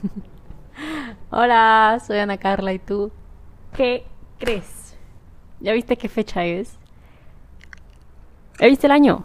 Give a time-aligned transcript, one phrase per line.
[1.30, 3.10] Hola, soy Ana Carla y tú.
[3.74, 4.04] ¿Qué
[4.38, 4.96] crees?
[5.60, 6.76] ¿Ya viste qué fecha es?
[8.58, 9.24] ¿Ya viste el año?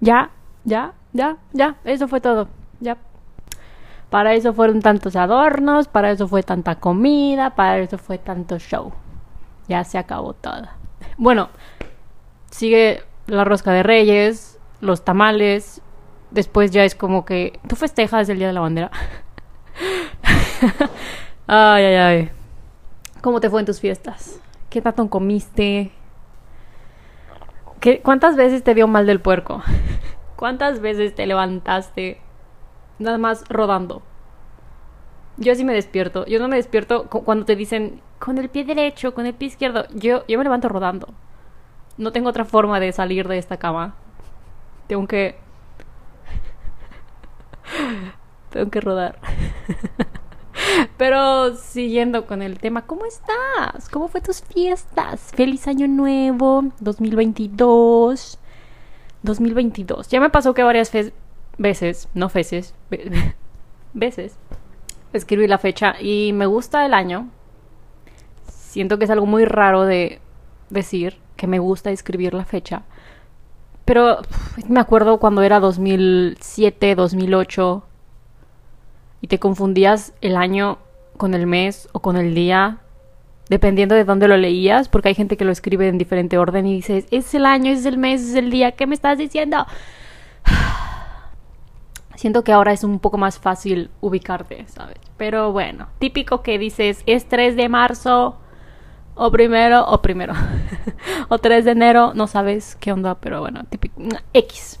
[0.00, 0.30] Ya,
[0.64, 2.48] ya, ya, ya, eso fue todo.
[2.80, 2.96] Ya.
[4.10, 8.92] Para eso fueron tantos adornos, para eso fue tanta comida, para eso fue tanto show.
[9.68, 10.68] Ya se acabó todo.
[11.16, 11.48] Bueno,
[12.50, 15.80] sigue la rosca de reyes, los tamales.
[16.32, 17.58] Después ya es como que...
[17.68, 18.90] ¿Tú festejas el Día de la Bandera?
[21.46, 22.30] ay, ay, ay.
[23.20, 24.40] ¿Cómo te fue en tus fiestas?
[24.68, 25.90] ¿Qué tanto comiste?
[27.80, 29.62] ¿Qué, ¿Cuántas veces te dio mal del puerco?
[30.36, 32.20] ¿Cuántas veces te levantaste
[32.98, 34.02] nada más rodando?
[35.36, 36.26] Yo sí me despierto.
[36.26, 39.86] Yo no me despierto cuando te dicen con el pie derecho, con el pie izquierdo.
[39.94, 41.08] Yo, yo me levanto rodando.
[41.96, 43.94] No tengo otra forma de salir de esta cama.
[44.86, 45.36] Tengo que...
[48.50, 49.18] tengo que rodar.
[50.96, 53.88] Pero siguiendo con el tema, ¿cómo estás?
[53.88, 55.32] ¿Cómo fue tus fiestas?
[55.34, 58.38] Feliz año nuevo, 2022.
[59.22, 60.08] 2022.
[60.08, 60.92] Ya me pasó que varias
[61.58, 62.74] veces, no veces,
[63.94, 64.36] veces,
[65.12, 67.28] escribí la fecha y me gusta el año.
[68.46, 70.20] Siento que es algo muy raro de
[70.70, 72.82] decir que me gusta escribir la fecha.
[73.84, 74.18] Pero
[74.68, 77.84] me acuerdo cuando era 2007, 2008
[79.20, 80.78] y te confundías el año
[81.16, 82.78] con el mes o con el día,
[83.48, 86.74] dependiendo de dónde lo leías, porque hay gente que lo escribe en diferente orden y
[86.74, 89.66] dices, es el año, es el mes, es el día, ¿qué me estás diciendo?
[92.14, 94.98] Siento que ahora es un poco más fácil ubicarte, ¿sabes?
[95.16, 98.36] Pero bueno, típico que dices, es 3 de marzo,
[99.14, 100.34] o primero, o primero,
[101.28, 104.00] o 3 de enero, no sabes qué onda, pero bueno, típico,
[104.32, 104.80] X.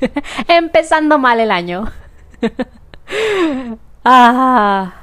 [0.48, 1.84] Empezando mal el año.
[4.04, 4.94] ah.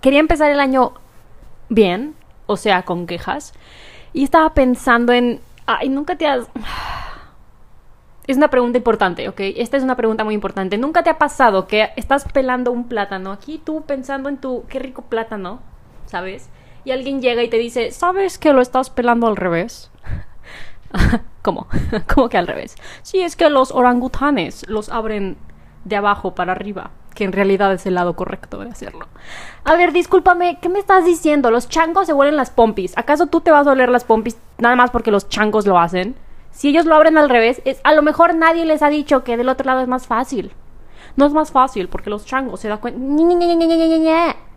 [0.00, 0.92] Quería empezar el año
[1.68, 2.14] bien,
[2.46, 3.52] o sea, con quejas,
[4.12, 6.46] y estaba pensando en, ay, nunca te has...
[8.26, 9.38] Es una pregunta importante, ¿ok?
[9.38, 10.78] Esta es una pregunta muy importante.
[10.78, 14.80] ¿Nunca te ha pasado que estás pelando un plátano aquí, tú pensando en tu, qué
[14.80, 15.60] rico plátano,
[16.06, 16.48] ¿sabes?
[16.84, 19.92] Y alguien llega y te dice, ¿sabes que lo estás pelando al revés?
[21.42, 21.68] ¿Cómo?
[22.12, 22.74] ¿Cómo que al revés?
[23.02, 25.36] Sí, es que los orangutanes los abren
[25.86, 29.06] de abajo para arriba, que en realidad es el lado correcto de hacerlo.
[29.64, 31.50] A ver, discúlpame, ¿qué me estás diciendo?
[31.50, 32.98] Los changos se huelen las pompis.
[32.98, 36.16] ¿Acaso tú te vas a oler las pompis nada más porque los changos lo hacen?
[36.50, 39.36] Si ellos lo abren al revés, es, a lo mejor nadie les ha dicho que
[39.36, 40.52] del otro lado es más fácil.
[41.14, 43.00] No es más fácil porque los changos se dan cuenta.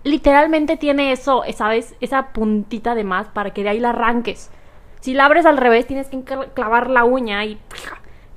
[0.04, 1.94] Literalmente tiene eso, ¿sabes?
[2.02, 4.50] Esa puntita de más para que de ahí la arranques.
[5.02, 6.24] Si la abres al revés, tienes que
[6.54, 7.60] clavar la uña y,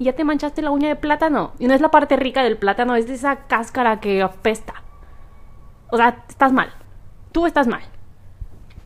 [0.02, 1.52] y ya te manchaste la uña de plátano.
[1.60, 4.82] Y no es la parte rica del plátano, es de esa cáscara que apesta.
[5.90, 6.72] O sea, estás mal.
[7.30, 7.82] Tú estás mal.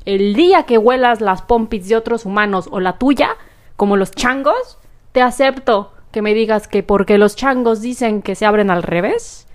[0.05, 3.31] El día que huelas las pompis de otros humanos o la tuya,
[3.77, 4.79] como los changos,
[5.13, 9.47] te acepto que me digas que porque los changos dicen que se abren al revés,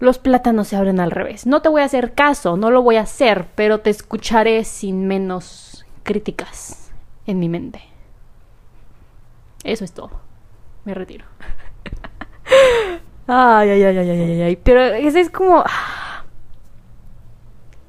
[0.00, 1.46] los plátanos se abren al revés.
[1.46, 5.08] No te voy a hacer caso, no lo voy a hacer, pero te escucharé sin
[5.08, 6.92] menos críticas
[7.26, 7.80] en mi mente.
[9.64, 10.27] Eso es todo.
[10.88, 11.26] Me retiro.
[13.26, 14.56] ay, ay, ay, ay, ay, ay.
[14.56, 15.62] Pero ese es como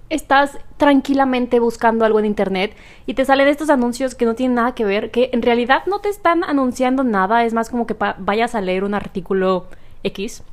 [0.10, 4.76] estás tranquilamente buscando algo en internet y te salen estos anuncios que no tienen nada
[4.76, 8.54] que ver, que en realidad no te están anunciando nada, es más como que vayas
[8.54, 9.68] a leer un artículo
[10.04, 10.44] X.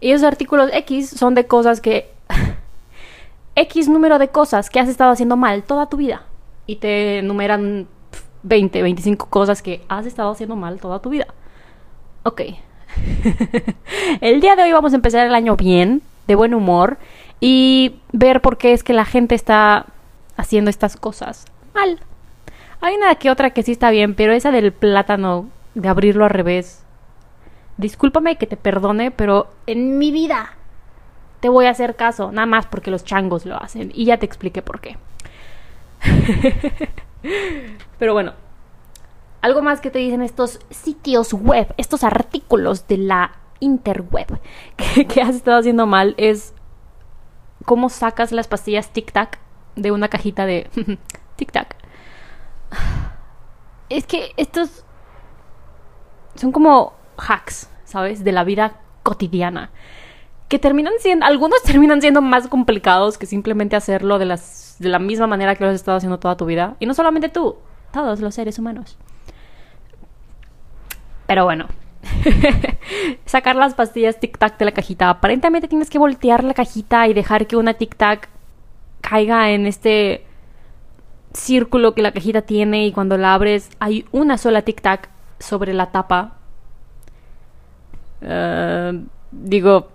[0.00, 2.10] Y esos artículos X son de cosas que...
[3.56, 6.22] X número de cosas que has estado haciendo mal toda tu vida.
[6.64, 7.88] Y te enumeran
[8.42, 11.26] 20, 25 cosas que has estado haciendo mal toda tu vida.
[12.24, 12.42] Ok.
[14.20, 16.98] el día de hoy vamos a empezar el año bien, de buen humor
[17.40, 19.86] y ver por qué es que la gente está
[20.36, 22.00] haciendo estas cosas mal.
[22.80, 26.30] Hay una que otra que sí está bien, pero esa del plátano, de abrirlo al
[26.30, 26.84] revés.
[27.76, 30.54] Discúlpame que te perdone, pero en mi vida
[31.40, 33.90] te voy a hacer caso, nada más porque los changos lo hacen.
[33.94, 34.96] Y ya te expliqué por qué.
[37.98, 38.34] pero bueno,
[39.42, 44.40] algo más que te dicen estos sitios web, estos artículos de la interweb
[45.08, 46.54] que, has estado haciendo mal es
[47.64, 49.38] cómo sacas las pastillas Tic Tac
[49.76, 50.70] de una cajita de
[51.36, 51.76] Tic Tac.
[53.88, 54.86] Es que estos
[56.34, 58.24] son como hacks, ¿sabes?
[58.24, 59.70] De la vida cotidiana.
[60.48, 64.38] Que terminan siendo, algunos terminan siendo más complicados que simplemente hacerlo de,
[64.78, 66.76] de la misma manera que lo has estado haciendo toda tu vida.
[66.80, 67.58] Y no solamente tú,
[67.92, 68.96] todos los seres humanos.
[71.32, 71.66] Pero bueno,
[73.24, 75.08] sacar las pastillas tic tac de la cajita.
[75.08, 78.28] Aparentemente tienes que voltear la cajita y dejar que una tic tac
[79.00, 80.26] caiga en este
[81.32, 85.08] círculo que la cajita tiene y cuando la abres hay una sola tic tac
[85.38, 86.34] sobre la tapa.
[88.20, 89.88] Uh, digo,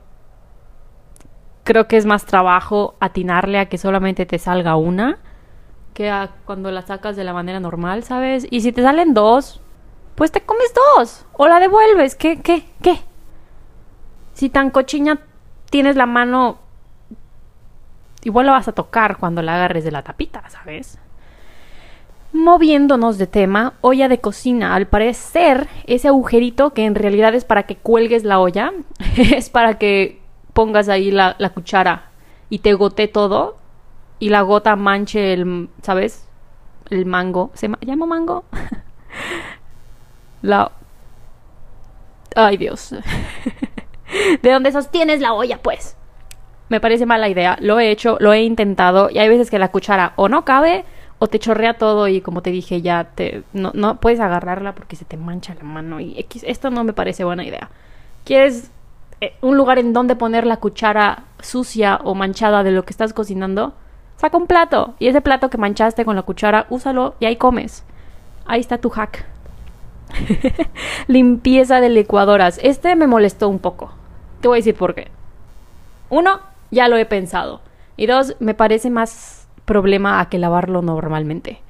[1.65, 5.19] creo que es más trabajo atinarle a que solamente te salga una
[5.93, 8.47] que a cuando la sacas de la manera normal, ¿sabes?
[8.49, 9.61] Y si te salen dos,
[10.17, 12.15] pues te comes dos o la devuelves.
[12.15, 13.01] ¿Qué, qué, qué?
[14.33, 15.19] Si tan cochina
[15.69, 16.57] tienes la mano,
[18.23, 20.97] igual la vas a tocar cuando la agarres de la tapita, ¿sabes?
[22.33, 24.73] Moviéndonos de tema, olla de cocina.
[24.73, 28.73] Al parecer, ese agujerito que en realidad es para que cuelgues la olla,
[29.17, 30.19] es para que
[30.53, 32.09] pongas ahí la, cuchara
[32.49, 33.57] y te gote todo
[34.17, 36.27] y la gota manche el, ¿sabes?
[36.89, 37.51] El mango.
[37.53, 38.45] ¿Se llama mango?
[40.41, 40.71] la...
[42.35, 42.93] Ay, Dios.
[44.41, 45.95] de dónde sostienes la olla, pues.
[46.69, 47.57] Me parece mala idea.
[47.61, 50.85] Lo he hecho, lo he intentado y hay veces que la cuchara o no cabe
[51.19, 54.95] o te chorrea todo y como te dije ya te no, no puedes agarrarla porque
[54.95, 57.69] se te mancha la mano y esto no me parece buena idea.
[58.25, 58.69] ¿Quieres
[59.21, 63.13] eh, un lugar en donde poner la cuchara sucia o manchada de lo que estás
[63.13, 63.73] cocinando?
[64.17, 67.83] Saca un plato y ese plato que manchaste con la cuchara, úsalo y ahí comes.
[68.45, 69.25] Ahí está tu hack.
[71.07, 72.59] Limpieza de licuadoras.
[72.63, 73.91] Este me molestó un poco.
[74.41, 75.09] Te voy a decir por qué.
[76.09, 76.39] Uno,
[76.71, 77.61] ya lo he pensado.
[77.95, 81.61] Y dos, me parece más problema a que lavarlo normalmente.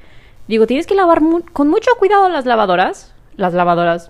[0.47, 1.21] Digo, tienes que lavar
[1.53, 3.13] con mucho cuidado las lavadoras.
[3.35, 4.09] Las lavadoras,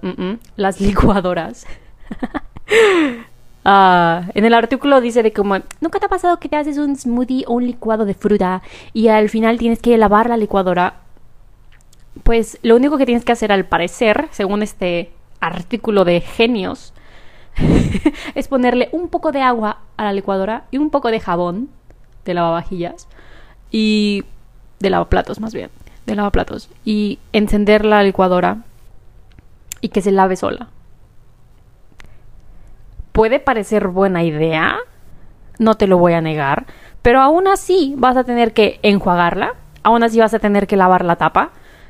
[0.55, 1.65] las licuadoras.
[3.69, 6.95] Ah, en el artículo dice de como, ¿nunca te ha pasado que te haces un
[6.95, 8.61] smoothie o un licuado de fruta
[8.93, 11.01] y al final tienes que lavar la licuadora?
[12.23, 16.93] Pues lo único que tienes que hacer al parecer, según este artículo de genios,
[18.35, 21.69] es ponerle un poco de agua a la licuadora y un poco de jabón
[22.25, 23.07] de lavavajillas
[23.71, 24.23] y
[24.79, 25.69] de lavaplatos más bien,
[26.05, 28.63] de lavaplatos y encender la licuadora
[29.81, 30.69] y que se lave sola
[33.17, 34.77] puede parecer buena idea,
[35.57, 36.67] no te lo voy a negar,
[37.01, 41.03] pero aún así vas a tener que enjuagarla, aún así vas a tener que lavar
[41.03, 41.49] la tapa.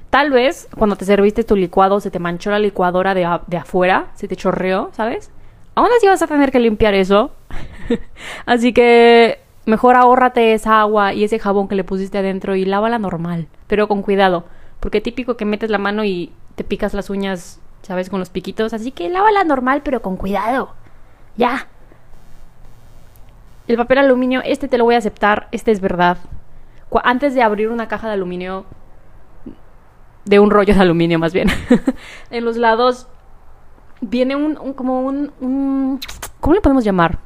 [0.10, 4.08] Tal vez cuando te serviste tu licuado se te manchó la licuadora de, de afuera,
[4.16, 5.32] se te chorreó, ¿sabes?
[5.76, 7.32] Aún así vas a tener que limpiar eso.
[8.46, 12.98] así que mejor ahórrate esa agua y ese jabón que le pusiste adentro y lávala
[12.98, 14.46] normal, pero con cuidado,
[14.80, 18.10] porque típico que metes la mano y te picas las uñas, ¿sabes?
[18.10, 20.74] Con los piquitos, así que lávala normal, pero con cuidado.
[21.36, 21.68] Ya.
[23.68, 26.18] El papel aluminio, este te lo voy a aceptar, este es verdad.
[27.04, 28.66] Antes de abrir una caja de aluminio,
[30.30, 31.48] de un rollo de aluminio más bien,
[32.32, 33.08] en los lados
[34.02, 36.00] viene un, como un,
[36.40, 37.20] ¿cómo le podemos llamar?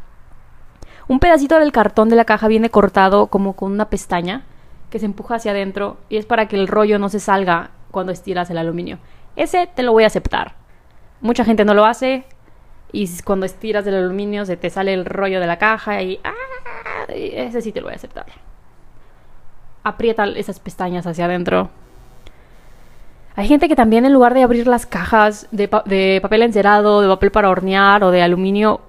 [1.07, 4.43] Un pedacito del cartón de la caja viene cortado como con una pestaña
[4.89, 8.11] que se empuja hacia adentro y es para que el rollo no se salga cuando
[8.11, 8.99] estiras el aluminio.
[9.35, 10.55] Ese te lo voy a aceptar.
[11.19, 12.25] Mucha gente no lo hace,
[12.91, 16.33] y cuando estiras el aluminio se te sale el rollo de la caja y, ¡ah!
[17.09, 18.25] ese sí te lo voy a aceptar.
[19.83, 21.69] Aprieta esas pestañas hacia adentro.
[23.35, 27.07] Hay gente que también en lugar de abrir las cajas de, de papel encerado, de
[27.07, 28.81] papel para hornear o de aluminio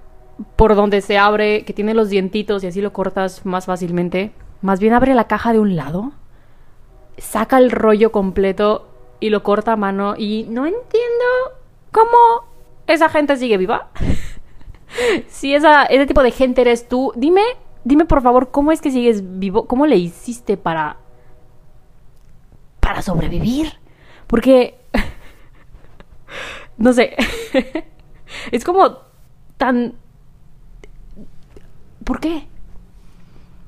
[0.56, 4.80] por donde se abre, que tiene los dientitos y así lo cortas más fácilmente, más
[4.80, 6.12] bien abre la caja de un lado,
[7.18, 8.88] saca el rollo completo
[9.20, 11.24] y lo corta a mano y no entiendo
[11.90, 12.44] cómo
[12.86, 13.90] esa gente sigue viva.
[15.28, 17.42] si esa, ese tipo de gente eres tú, dime,
[17.84, 19.66] dime por favor, ¿cómo es que sigues vivo?
[19.66, 20.96] ¿Cómo le hiciste para.
[22.80, 23.81] para sobrevivir?
[24.32, 24.76] Porque.
[26.78, 27.14] no sé.
[28.50, 29.00] es como
[29.58, 29.92] tan.
[32.02, 32.46] ¿Por qué?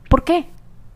[0.08, 0.46] ¿Por qué?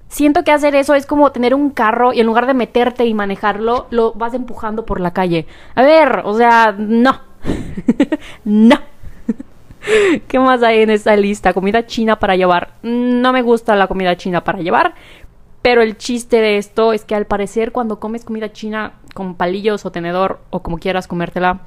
[0.08, 3.12] Siento que hacer eso es como tener un carro y en lugar de meterte y
[3.12, 5.46] manejarlo, lo vas empujando por la calle.
[5.74, 7.20] A ver, o sea, no.
[8.46, 8.78] no.
[10.28, 11.52] ¿Qué más hay en esta lista?
[11.52, 12.72] Comida china para llevar.
[12.82, 14.94] No me gusta la comida china para llevar.
[15.68, 19.84] Pero el chiste de esto es que al parecer cuando comes comida china con palillos
[19.84, 21.60] o tenedor o como quieras comértela,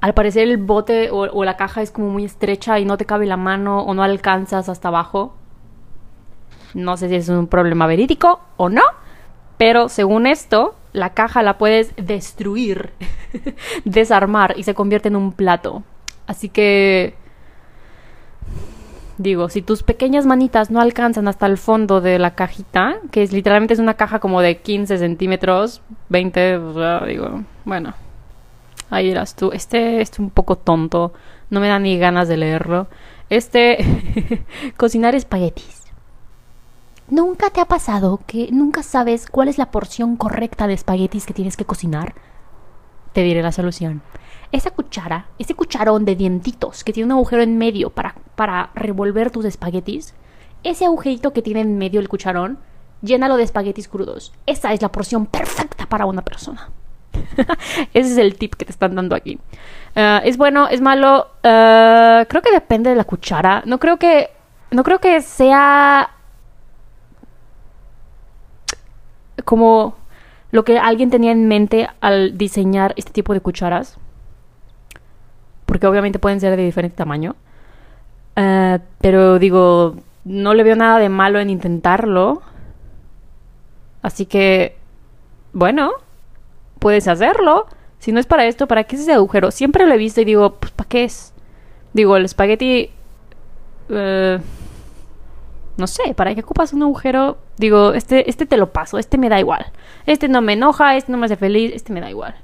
[0.00, 3.04] al parecer el bote o, o, la caja es como muy estrecha y no te
[3.04, 5.36] cabe la mano o no alcanzas hasta abajo.
[6.74, 8.82] No sé si es un problema verídico o no,
[9.58, 12.94] pero según esto, la caja la puedes destruir,
[13.84, 15.84] desarmar y se convierte en un plato.
[16.26, 17.14] Así que...
[19.18, 23.32] Digo, si tus pequeñas manitas no alcanzan hasta el fondo de la cajita, que es
[23.32, 26.60] literalmente es una caja como de 15 centímetros, 20,
[27.06, 27.94] digo, bueno.
[28.90, 29.50] Ahí eras tú.
[29.52, 31.12] Este es un poco tonto.
[31.50, 32.86] No me da ni ganas de leerlo.
[33.28, 34.44] Este.
[34.76, 35.82] cocinar espaguetis.
[37.10, 41.34] ¿Nunca te ha pasado que nunca sabes cuál es la porción correcta de espaguetis que
[41.34, 42.14] tienes que cocinar?
[43.14, 44.02] Te diré la solución.
[44.50, 49.30] Esa cuchara, ese cucharón de dientitos que tiene un agujero en medio para, para revolver
[49.30, 50.14] tus espaguetis,
[50.64, 52.58] ese agujerito que tiene en medio el cucharón,
[53.02, 54.32] llénalo de espaguetis crudos.
[54.46, 56.70] Esa es la porción perfecta para una persona.
[57.94, 59.38] Ese es el tip que te están dando aquí.
[59.94, 61.28] Ah, es bueno, es malo.
[61.42, 63.62] Ah, creo que depende de la cuchara.
[63.66, 64.30] No creo que.
[64.70, 66.10] No creo que sea.
[69.44, 69.96] Como
[70.50, 73.98] lo que alguien tenía en mente al diseñar este tipo de cucharas.
[75.68, 77.36] Porque obviamente pueden ser de diferente tamaño.
[78.36, 82.40] Ah, pero digo, no le veo nada de malo en intentarlo.
[84.00, 84.76] Así que,
[85.52, 85.92] bueno,
[86.78, 87.66] puedes hacerlo.
[87.98, 89.50] Si no es para esto, ¿para qué es ese agujero?
[89.50, 91.34] Siempre lo he visto y digo, pues ¿para qué es?
[91.92, 92.90] Digo, el espagueti...
[93.90, 94.38] Eh,
[95.76, 97.38] no sé, ¿para qué ocupas un agujero?
[97.58, 99.66] Digo, este, este te lo paso, este me da igual.
[100.06, 102.34] Este no me enoja, este no me hace feliz, este me da igual.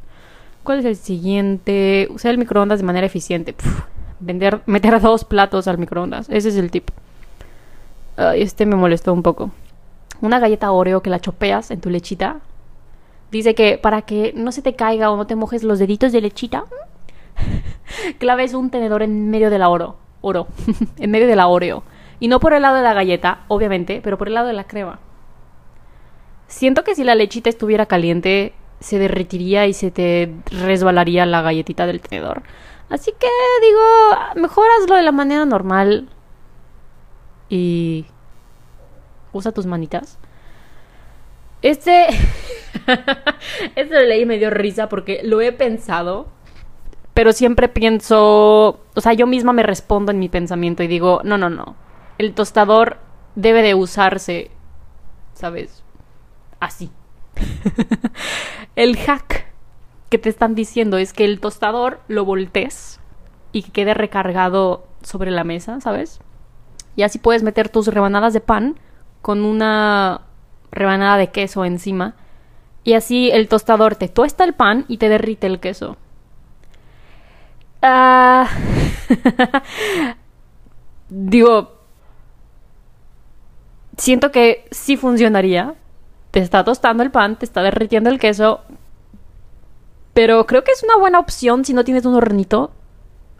[0.64, 2.08] ¿Cuál es el siguiente?
[2.10, 3.54] Usar el microondas de manera eficiente.
[4.18, 6.28] vender, meter dos platos al microondas.
[6.30, 6.90] Ese es el tip.
[8.34, 9.52] este me molestó un poco.
[10.20, 12.40] Una galleta Oreo que la chopeas en tu lechita
[13.34, 16.20] Dice que para que no se te caiga o no te mojes los deditos de
[16.20, 16.66] lechita,
[18.18, 19.96] claves un tenedor en medio de la oro.
[20.20, 20.46] Oro.
[20.98, 21.82] en medio de la Oreo.
[22.20, 24.68] Y no por el lado de la galleta, obviamente, pero por el lado de la
[24.68, 25.00] crema.
[26.46, 28.52] Siento que si la lechita estuviera caliente,
[28.84, 32.42] se derretiría y se te resbalaría la galletita del tenedor.
[32.90, 33.28] Así que
[33.62, 33.80] digo,
[34.36, 36.10] mejor hazlo de la manera normal.
[37.48, 38.04] Y
[39.32, 40.18] usa tus manitas.
[41.62, 42.06] Este.
[43.76, 46.26] Este leí y me dio risa porque lo he pensado.
[47.14, 48.80] Pero siempre pienso.
[48.94, 51.76] O sea, yo misma me respondo en mi pensamiento y digo: no, no, no.
[52.18, 52.98] El tostador
[53.34, 54.50] debe de usarse.
[55.32, 55.82] ¿Sabes?
[56.60, 56.90] Así.
[58.76, 59.46] el hack
[60.10, 63.00] que te están diciendo es que el tostador lo voltees
[63.52, 66.20] y que quede recargado sobre la mesa, ¿sabes?
[66.96, 68.78] Y así puedes meter tus rebanadas de pan
[69.22, 70.22] con una
[70.70, 72.14] rebanada de queso encima.
[72.84, 75.96] Y así el tostador te tuesta el pan y te derrite el queso.
[77.80, 78.48] Ah,
[81.08, 81.80] digo,
[83.96, 85.74] siento que sí funcionaría.
[86.34, 88.62] Te está tostando el pan, te está derritiendo el queso.
[90.14, 92.72] Pero creo que es una buena opción si no tienes un hornito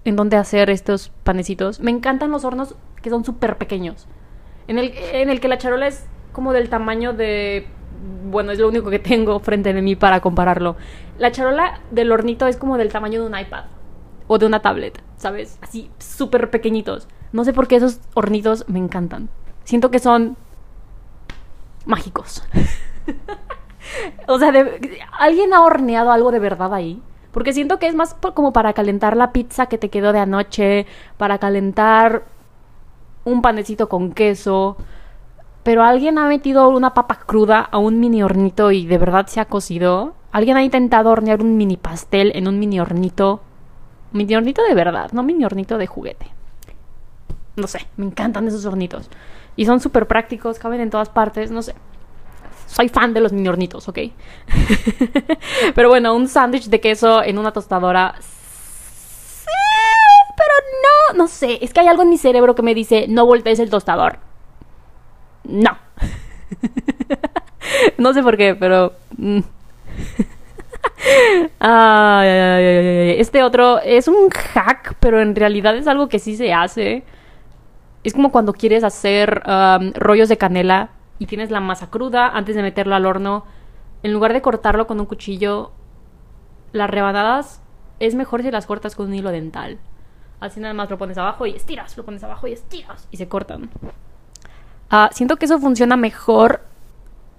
[0.05, 1.81] en donde hacer estos panecitos.
[1.81, 4.07] Me encantan los hornos que son súper pequeños.
[4.69, 7.67] En el, en el que la charola es como del tamaño de...
[8.31, 10.77] Bueno, es lo único que tengo frente de mí para compararlo.
[11.19, 13.65] La charola del hornito es como del tamaño de un iPad
[14.29, 15.59] o de una tablet, ¿sabes?
[15.63, 17.09] Así, súper pequeñitos.
[17.33, 19.31] No sé por qué esos hornitos me encantan.
[19.65, 20.37] Siento que son
[21.85, 22.43] mágicos.
[24.29, 24.53] o sea,
[25.19, 27.03] ¿alguien ha horneado algo de verdad ahí?
[27.33, 30.87] Porque siento que es más como para calentar la pizza que te quedó de anoche,
[31.17, 32.25] para calentar
[33.25, 34.77] un panecito con queso,
[35.65, 39.41] pero alguien ha metido una papa cruda a un mini hornito y de verdad se
[39.41, 40.15] ha cocido.
[40.31, 43.41] Alguien ha intentado hornear un mini pastel en un mini hornito.
[44.13, 46.27] Mini hornito de verdad, no mini hornito de juguete.
[47.57, 49.09] No sé, me encantan esos hornitos.
[49.57, 51.75] Y son súper prácticos, caben en todas partes, no sé.
[52.67, 53.99] Soy fan de los mini hornitos, ¿ok?
[55.75, 58.15] pero bueno, un sándwich de queso en una tostadora.
[58.21, 59.47] Sí,
[60.37, 61.59] pero no, no sé.
[61.63, 64.19] Es que hay algo en mi cerebro que me dice, no voltees el tostador
[65.45, 65.77] no.
[67.99, 68.93] no sé por qué, pero...
[69.17, 69.41] Mm.
[73.21, 77.05] este otro es un hack, pero en realidad es algo que sí se hace.
[78.05, 82.55] Es como cuando quieres hacer um, rollos de canela y tienes la masa cruda antes
[82.55, 83.45] de meterlo al horno.
[84.03, 85.73] En lugar de cortarlo con un cuchillo,
[86.73, 87.63] las rebanadas
[88.01, 89.79] es mejor si las cortas con un hilo dental.
[90.41, 93.27] Así nada más lo pones abajo y estiras, lo pones abajo y estiras y se
[93.27, 93.71] cortan.
[94.91, 96.61] Ah, siento que eso funciona mejor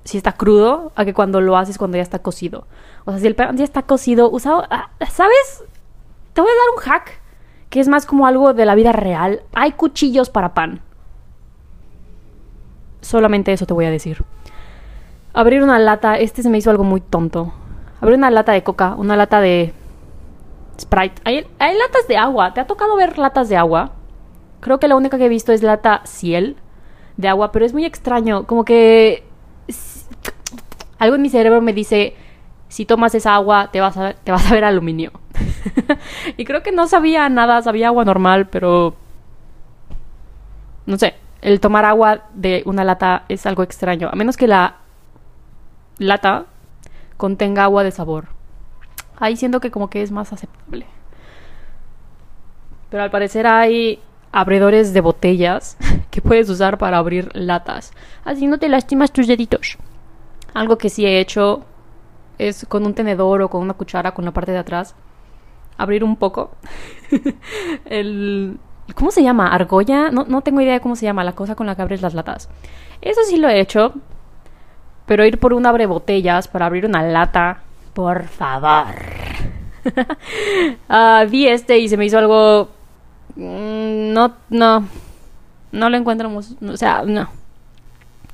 [0.03, 2.65] si está crudo a que cuando lo haces cuando ya está cocido.
[3.05, 5.63] O sea, si el pan ya está cocido, usado, ah, ¿sabes?
[6.33, 7.21] Te voy a dar un hack
[7.75, 9.41] que es más como algo de la vida real.
[9.53, 10.79] Hay cuchillos para pan.
[13.01, 14.23] Solamente eso te voy a decir.
[15.33, 17.51] Abrir una lata, este se me hizo algo muy tonto.
[17.99, 19.73] Abrir una lata de coca, una lata de
[20.79, 21.21] Sprite.
[21.25, 22.53] Hay, hay latas de agua.
[22.53, 23.91] ¿Te ha tocado ver latas de agua?
[24.61, 26.55] Creo que la única que he visto es lata Ciel
[27.17, 29.25] de agua, pero es muy extraño, como que
[30.97, 32.15] algo en mi cerebro me dice,
[32.69, 35.11] si tomas esa agua te vas a, te vas a ver aluminio.
[36.37, 38.95] y creo que no sabía nada, sabía agua normal, pero...
[40.85, 44.77] No sé, el tomar agua de una lata es algo extraño, a menos que la
[45.97, 46.45] lata
[47.17, 48.27] contenga agua de sabor.
[49.17, 50.85] Ahí siento que como que es más aceptable.
[52.89, 53.99] Pero al parecer hay
[54.31, 55.77] abridores de botellas
[56.11, 57.93] que puedes usar para abrir latas.
[58.23, 59.77] Así no te lastimas tus deditos.
[60.53, 61.63] Algo que sí he hecho
[62.37, 64.95] es con un tenedor o con una cuchara con la parte de atrás
[65.77, 66.51] abrir un poco.
[67.85, 68.59] El
[68.93, 69.47] ¿cómo se llama?
[69.47, 72.01] argolla no, no tengo idea de cómo se llama la cosa con la que abres
[72.01, 72.49] las latas.
[73.01, 73.93] Eso sí lo he hecho
[75.05, 77.59] pero ir por un abre botellas para abrir una lata
[77.93, 78.95] por favor.
[80.89, 82.69] Uh, vi este y se me hizo algo
[83.35, 84.87] mm, no no
[85.71, 87.29] no lo encontramos o sea no.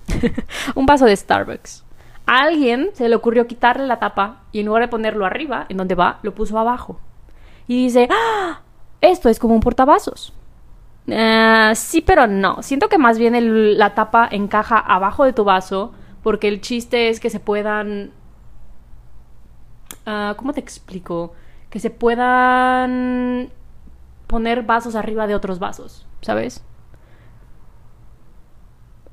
[0.75, 1.83] Un vaso de Starbucks.
[2.25, 5.77] A alguien se le ocurrió quitarle la tapa y en lugar de ponerlo arriba, en
[5.77, 6.99] donde va, lo puso abajo.
[7.71, 8.59] Y dice, ¡Ah!
[8.99, 10.33] esto es como un portavasos.
[11.07, 12.61] Uh, sí, pero no.
[12.63, 17.21] Siento que más bien la tapa encaja abajo de tu vaso porque el chiste es
[17.21, 18.11] que se puedan...
[20.05, 21.31] Uh, ¿Cómo te explico?
[21.69, 23.47] Que se puedan
[24.27, 26.65] poner vasos arriba de otros vasos, ¿sabes?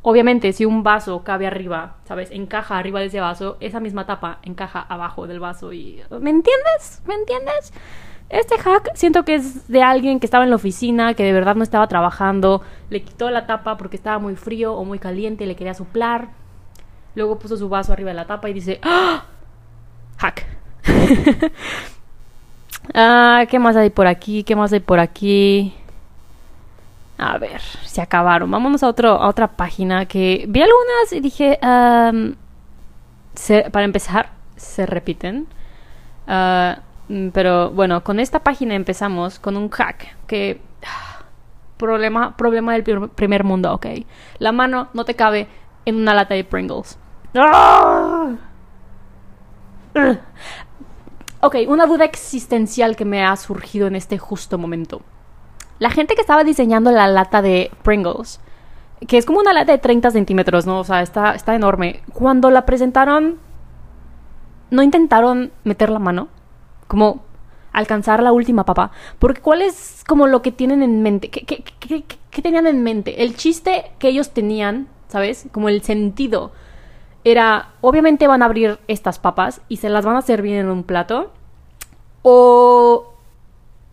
[0.03, 2.33] Obviamente, si un vaso cabe arriba, ¿sabes?
[2.33, 6.03] Encaja arriba de ese vaso, esa misma tapa encaja abajo del vaso y...
[6.11, 7.03] ¿Me entiendes?
[7.07, 7.73] ¿Me entiendes?
[8.31, 11.55] Este hack siento que es de alguien que estaba en la oficina, que de verdad
[11.55, 15.47] no estaba trabajando, le quitó la tapa porque estaba muy frío o muy caliente y
[15.47, 16.29] le quería soplar.
[17.15, 19.25] Luego puso su vaso arriba de la tapa y dice, ¡Ah!
[20.19, 20.47] Hack.
[22.95, 24.45] ah, ¿qué más hay por aquí?
[24.45, 25.75] ¿Qué más hay por aquí?
[27.17, 28.51] A ver, se acabaron.
[28.51, 32.35] Vámonos a, otro, a otra página que vi algunas y dije, para
[33.85, 35.47] empezar, se repiten.
[36.27, 36.81] Ah,
[37.33, 40.61] pero bueno, con esta página empezamos con un hack que...
[41.79, 43.87] Problema, problema del primer mundo, ok.
[44.41, 45.47] La mano no te cabe
[45.85, 46.99] en una lata de Pringles.
[47.37, 48.33] ¡Ah!
[51.41, 55.03] Ok, una duda existencial que me ha surgido en este justo momento.
[55.79, 58.41] La gente que estaba diseñando la lata de Pringles,
[59.07, 60.81] que es como una lata de 30 centímetros, ¿no?
[60.81, 62.03] O sea, está, está enorme.
[62.13, 63.39] Cuando la presentaron,
[64.71, 66.27] no intentaron meter la mano,
[66.89, 67.23] como
[67.73, 68.91] alcanzar la última papa.
[69.19, 71.31] Porque ¿cuál es como lo que tienen en mente?
[71.31, 71.63] ¿Qué, qué,
[72.31, 73.23] qué, tenían en mente?
[73.23, 75.47] El chiste que ellos tenían, ¿sabes?
[75.53, 76.53] Como el sentido
[77.25, 80.83] era, obviamente van a abrir estas papas y se las van a servir en un
[80.83, 81.33] plato.
[82.23, 83.15] O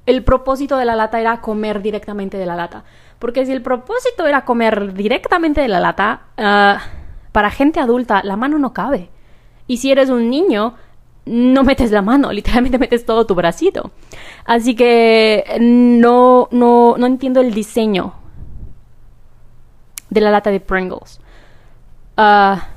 [0.06, 2.84] el propósito de la lata era comer directamente de la lata.
[3.20, 6.80] Porque si el propósito era comer directamente de la lata, ah,
[7.32, 9.10] para gente adulta la mano no cabe.
[9.68, 10.76] Y si eres un niño,
[11.26, 13.92] no metes la mano, literalmente metes todo tu bracito.
[14.46, 18.14] Así que no, no, no entiendo el diseño
[20.10, 21.20] de la lata de Pringles.
[22.18, 22.68] Ah,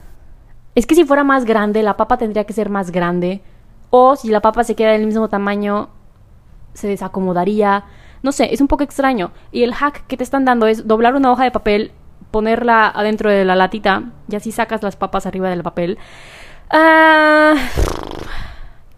[0.75, 3.43] es que si fuera más grande, la papa tendría que ser más grande.
[3.91, 5.89] O si la papa se queda del mismo tamaño,
[6.75, 7.85] se desacomodaría.
[8.23, 9.33] No sé, es un poco extraño.
[9.53, 11.93] Y el hack que te están dando es doblar una hoja de papel,
[12.31, 15.99] ponerla adentro de la latita y así sacas las papas arriba del papel.
[16.71, 17.55] Ah,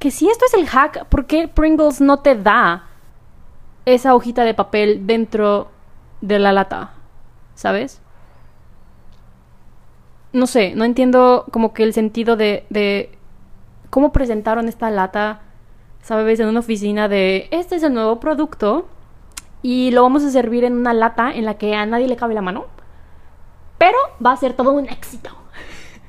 [0.01, 2.87] que si esto es el hack, ¿por qué Pringles no te da
[3.85, 5.69] esa hojita de papel dentro
[6.23, 6.95] de la lata?
[7.55, 8.01] ¿Sabes?
[10.33, 13.11] No sé, no entiendo como que el sentido de,
[13.91, 15.43] cómo presentaron esta lata
[16.03, 16.41] ¿sabes?
[16.41, 18.89] En una oficina de, este es el nuevo producto
[19.63, 22.33] y lo vamos a servir en una lata en la que a nadie le cabe
[22.33, 22.65] la mano,
[23.77, 25.31] pero va a ser todo un éxito.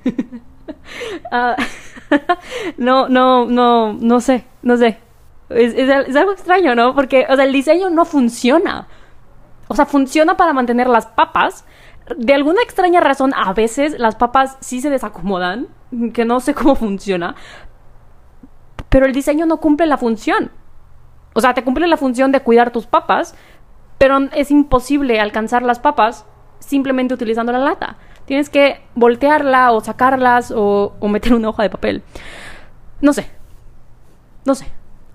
[1.31, 1.55] Ah,
[2.77, 4.97] no, no, no, no sé, no sé.
[5.49, 6.93] Es, es, algo extraño, ¿no?
[6.93, 8.87] Porque, o sea, el diseño no funciona.
[9.67, 11.65] O sea, funciona para mantener las papas.
[12.17, 15.67] De alguna extraña razón, a veces las papas sí se desacomodan,
[16.13, 17.35] que no sé cómo funciona,
[18.89, 20.51] pero el diseño no cumple la función.
[21.33, 23.35] O sea, te cumple la función de cuidar tus papas,
[23.97, 26.25] pero es imposible alcanzar las papas
[26.59, 27.97] simplemente utilizando la lata.
[28.25, 32.03] Tienes que voltearla o sacarlas o, meter una hoja de papel.
[33.01, 33.27] No sé.
[34.45, 34.67] No sé.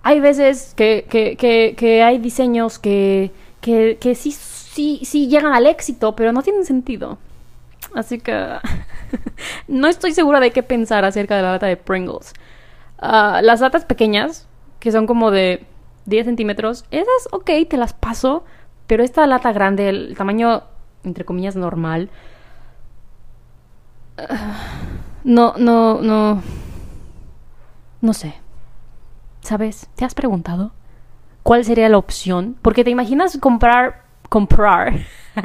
[0.03, 6.33] Hay veces que, que, hay diseños que, que, sí, sí, sí llegan al éxito, pero
[6.33, 7.19] no tienen sentido.
[7.95, 8.33] Así que
[9.69, 12.35] no estoy segura de qué pensar acerca de la lata de Pringles.
[12.99, 14.47] Ah, las latas pequeñas,
[14.81, 15.65] que son como de
[16.07, 18.45] 10 centímetros, esas, ok, te las paso.
[18.87, 20.63] Pero esta lata grande, el tamaño,
[21.05, 22.11] entre comillas, normal.
[25.25, 26.41] No, no, no.
[28.01, 28.37] No sé.
[29.41, 29.89] ¿Sabes?
[29.97, 30.71] ¿Te has preguntado?
[31.47, 32.57] cuál sería la opción.
[32.61, 34.95] Porque te imaginas comprar, comprar,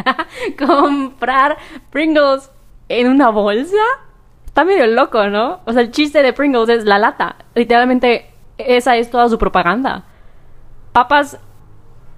[0.58, 1.58] comprar
[1.92, 2.50] Pringles
[2.90, 3.78] en una bolsa.
[4.44, 5.60] Está medio loco, ¿no?
[5.66, 7.36] O sea, el chiste de Pringles es la lata.
[7.54, 10.04] Literalmente, esa es toda su propaganda.
[10.92, 11.40] Papas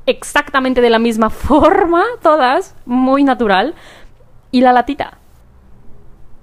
[0.06, 3.76] exactamente de la misma forma, todas, muy natural.
[4.50, 5.18] Y la latita.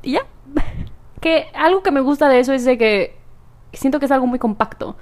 [0.03, 0.27] Y ya.
[1.21, 3.15] Que algo que me gusta de eso es de que
[3.75, 4.97] siento que es algo muy compacto.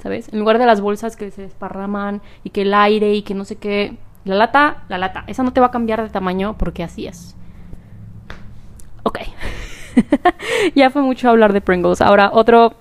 [0.00, 0.32] ¿Sabes?
[0.32, 3.44] En lugar de las bolsas que se desparraman y que el aire y que no
[3.44, 3.96] sé qué.
[4.24, 5.24] La lata, la lata.
[5.26, 7.34] Esa no te va a cambiar de tamaño porque así es.
[9.02, 9.18] Ok.
[10.76, 12.00] ya fue mucho hablar de Pringles.
[12.00, 12.74] Ahora, otro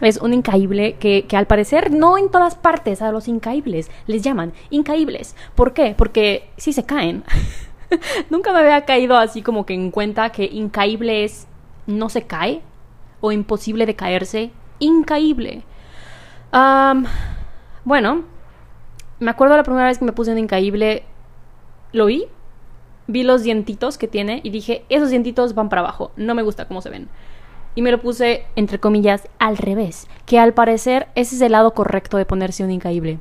[0.00, 4.22] es un incaíble que, que, al parecer no en todas partes a los incaíbles les
[4.22, 5.34] llaman incaíbles.
[5.54, 5.94] ¿Por qué?
[5.96, 7.24] Porque sí se caen.
[8.30, 11.46] Nunca me había caído así como que en cuenta que incaíble es
[11.86, 12.62] no se cae
[13.20, 14.50] o imposible de caerse.
[14.78, 15.62] Incaíble.
[17.84, 18.24] bueno,
[19.18, 21.04] me acuerdo la primera vez que me puse en incaíble,
[21.92, 22.26] lo vi,
[23.06, 26.66] vi los dientitos que tiene y dije, esos dientitos van para abajo, no me gusta
[26.66, 27.08] cómo se ven.
[27.74, 31.74] Y me lo puse, entre comillas, al revés, que al parecer ese es el lado
[31.74, 33.18] correcto de ponerse un incaíble.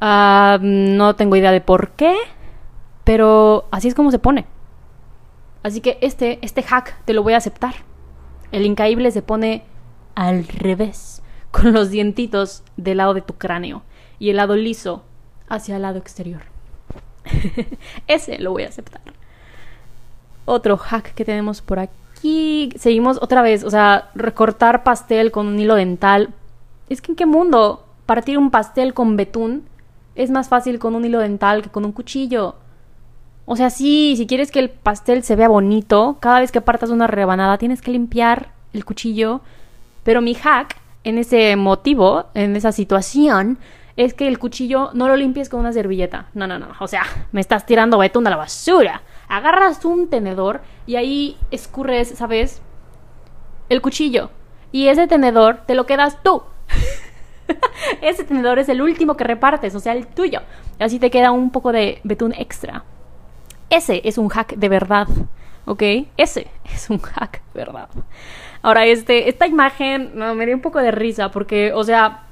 [0.00, 2.14] no tengo idea de por qué,
[3.04, 4.46] pero así es como se pone.
[5.62, 7.74] Así que este, este hack te lo voy a aceptar.
[8.52, 9.64] El incaíble se pone
[10.14, 13.82] al revés, con los dientitos del lado de tu cráneo
[14.18, 15.02] y el lado liso
[15.48, 16.42] hacia el lado exterior.
[18.06, 19.00] Ese lo voy a aceptar.
[20.44, 22.70] Otro hack que tenemos por aquí.
[22.76, 26.30] Seguimos otra vez, o sea, recortar pastel con un hilo dental.
[26.88, 29.64] Es que en qué mundo partir un pastel con betún
[30.14, 32.56] es más fácil con un hilo dental que con un cuchillo.
[33.46, 36.90] O sea, sí, si quieres que el pastel se vea bonito, cada vez que partas
[36.90, 39.42] una rebanada tienes que limpiar el cuchillo.
[40.02, 43.58] Pero mi hack en ese motivo, en esa situación,
[43.96, 46.26] es que el cuchillo no lo limpies con una servilleta.
[46.34, 46.68] No, no, no.
[46.80, 47.02] O sea,
[47.32, 49.02] me estás tirando betún a la basura.
[49.28, 52.60] Agarras un tenedor y ahí escurres, ¿sabes?
[53.68, 54.30] El cuchillo.
[54.72, 56.42] Y ese tenedor te lo quedas tú.
[58.00, 60.40] ese tenedor es el último que repartes, o sea, el tuyo.
[60.80, 62.82] Así te queda un poco de betún extra.
[63.70, 65.08] Ese es un hack de verdad,
[65.64, 65.82] ¿ok?
[66.16, 67.88] Ese es un hack de verdad.
[68.62, 72.24] Ahora, este, esta imagen me dio un poco de risa porque, o sea,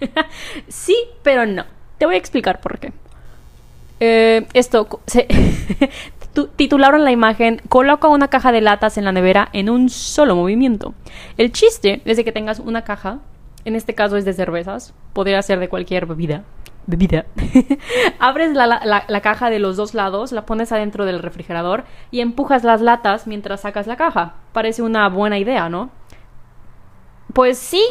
[0.68, 1.64] sí, pero no.
[1.98, 2.92] Te voy a explicar por qué.
[4.00, 5.28] Eh, esto, se,
[6.56, 10.94] titularon la imagen Coloca una caja de latas en la nevera en un solo movimiento.
[11.36, 13.18] El chiste es de que tengas una caja,
[13.64, 16.44] en este caso es de cervezas, podría ser de cualquier bebida,
[16.90, 17.26] bebida.
[18.18, 22.80] Abres la, caja de los dos lados, la pones adentro del refrigerador y empujas las
[22.80, 24.34] latas mientras sacas la caja.
[24.52, 25.90] Parece una buena idea, ¿no?
[27.32, 27.82] Pues sí,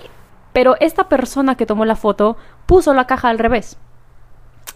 [0.54, 3.78] pero esta persona que tomó la foto puso la caja al revés.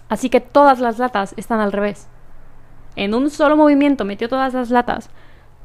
[0.09, 2.07] Así que todas las latas están al revés.
[2.95, 5.09] En un solo movimiento metió todas las latas,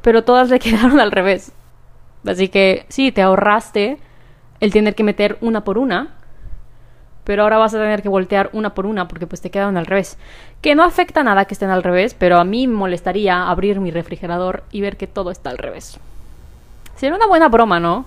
[0.03, 1.53] pero todas le quedaron al revés.
[2.27, 3.99] Así que sí, te ahorraste
[4.61, 6.18] el tener que meter una por una,
[7.29, 9.85] pero ahora vas a tener que voltear una por una porque pues te quedan al
[9.85, 10.17] revés.
[10.63, 13.91] Que no afecta nada que estén al revés, pero a mí me molestaría abrir mi
[13.91, 16.01] refrigerador y ver que todo está al revés.
[16.97, 18.07] Sería una buena broma, ¿no?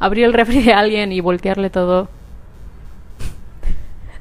[0.00, 2.08] Abrir el refri de alguien y voltearle todo.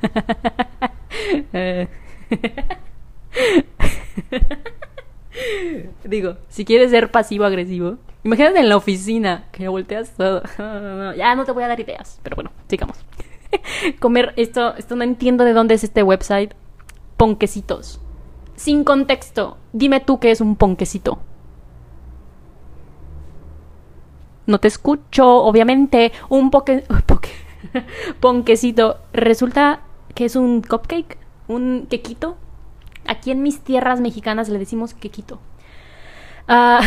[6.03, 10.43] Digo, si quieres ser pasivo-agresivo, imagínate en la oficina que volteas todo.
[11.17, 13.03] ya no te voy a dar ideas, pero bueno, sigamos.
[13.99, 16.53] comer esto, esto no entiendo de dónde es este website.
[17.17, 17.99] Ponquecitos.
[18.55, 21.19] Sin contexto, dime tú qué es un ponquecito.
[24.45, 26.11] No te escucho, obviamente.
[26.29, 26.83] Un poque,
[28.19, 28.97] ponquecito.
[29.13, 29.81] Resulta
[30.15, 32.37] que es un cupcake, un quequito.
[33.05, 35.39] Aquí en mis tierras mexicanas le decimos quequito.
[36.47, 36.81] Ah,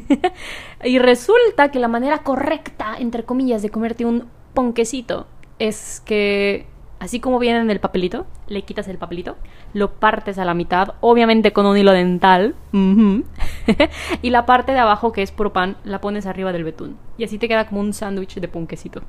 [0.84, 5.26] y resulta que la manera correcta, entre comillas, de comerte un ponquecito
[5.58, 6.66] es que
[6.98, 9.36] así como viene en el papelito, le quitas el papelito,
[9.72, 12.54] lo partes a la mitad, obviamente con un hilo dental,
[14.22, 16.96] y la parte de abajo que es puro pan la pones arriba del betún.
[17.16, 19.02] Y así te queda como un sándwich de ponquecito.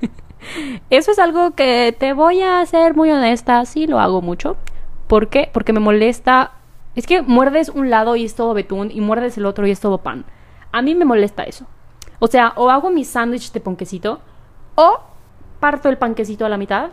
[0.90, 4.56] Eso es algo que te voy a ser muy honesta, sí lo hago mucho.
[5.06, 5.48] ¿Por qué?
[5.52, 6.52] Porque me molesta.
[6.94, 9.80] Es que muerdes un lado y es todo betún, y muerdes el otro y es
[9.80, 10.24] todo pan.
[10.72, 11.66] A mí me molesta eso.
[12.18, 14.20] O sea, o hago mi sándwich de ponquecito,
[14.74, 15.00] o
[15.62, 16.90] parto el panquecito a la mitad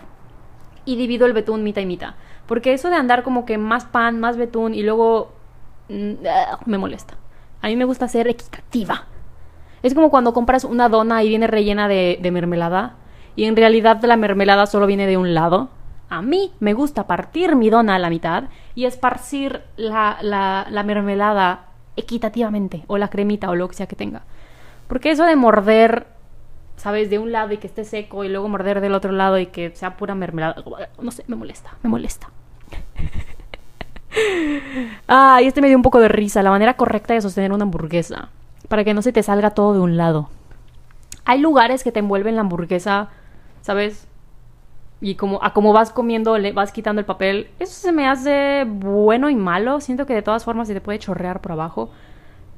[0.85, 2.13] y divido el betún mitad y mitad.
[2.45, 5.31] Porque eso de andar como que más pan, más betún y luego
[5.89, 6.13] mm,
[6.67, 7.15] me molesta.
[7.63, 9.05] A mí me gusta ser equitativa.
[9.81, 12.97] Es como cuando compras una dona y viene rellena de, mermelada
[13.35, 15.69] y en realidad la mermelada solo viene de un lado.
[16.07, 18.43] A mí me gusta partir mi dona a la mitad
[18.75, 23.95] y esparcir la, la, la mermelada equitativamente, o la cremita, o lo que sea que
[23.95, 24.21] tenga.
[24.87, 26.18] Porque eso de morder,
[26.79, 27.09] ¿sabes?
[27.09, 29.75] De un lado y que esté seco y luego morder del otro lado y que
[29.75, 30.63] sea pura mermelada,
[30.99, 32.29] no sé, me molesta, me molesta.
[35.07, 37.63] Ah, y este me dio un poco de risa, la manera correcta de sostener una
[37.63, 38.29] hamburguesa,
[38.67, 40.29] para que no se te salga todo de un lado.
[41.25, 43.09] Hay lugares que te envuelven la hamburguesa,
[43.61, 44.07] ¿sabes?
[44.99, 47.51] Y como a como vas comiendo, le vas quitando el papel.
[47.59, 49.79] Eso se me hace bueno y malo.
[49.79, 51.91] Siento que de todas formas se te puede chorrear por abajo.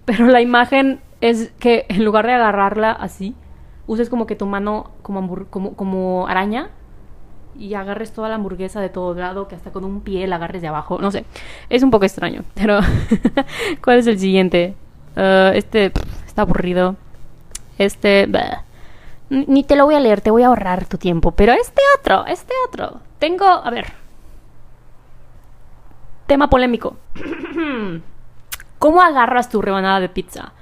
[0.06, 3.36] Pero la imagen es que en lugar de agarrarla así,
[3.92, 6.70] uses como que tu mano como, como, como araña
[7.60, 10.62] y agarres toda la hamburguesa de todo lado, que hasta con un pie la agarres
[10.62, 10.98] de abajo.
[11.00, 11.26] No sé,
[11.70, 12.46] es un poco extraño.
[12.54, 12.80] Pero,
[13.84, 14.76] ¿cuál es el siguiente?
[15.18, 15.92] Uh, este
[16.26, 16.96] está aburrido.
[17.78, 18.30] Este,
[19.30, 21.32] ni te lo voy a leer, te voy a ahorrar tu tiempo.
[21.32, 23.02] Pero este otro, este otro.
[23.20, 23.92] Tengo, a ver.
[26.28, 26.96] Tema polémico.
[28.80, 30.54] ¿Cómo agarras tu rebanada de pizza?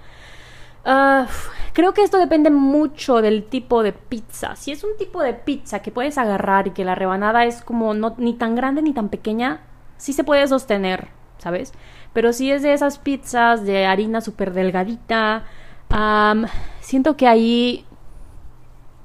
[0.84, 1.26] Uh,
[1.74, 4.56] creo que esto depende mucho del tipo de pizza.
[4.56, 7.94] Si es un tipo de pizza que puedes agarrar y que la rebanada es como
[7.94, 9.62] no, ni tan grande ni tan pequeña,
[9.98, 11.74] sí se puede sostener, ¿sabes?
[12.14, 15.44] Pero si es de esas pizzas de harina súper delgadita,
[15.92, 16.46] um,
[16.82, 17.86] siento que ahí